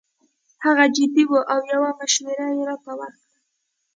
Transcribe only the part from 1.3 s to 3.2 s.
او یو مشوره یې راته ورکړه.